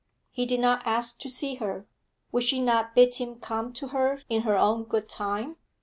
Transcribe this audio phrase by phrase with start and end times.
[0.31, 1.85] He did not ask to see her;
[2.31, 5.57] would she not bid him come to her in her own good time?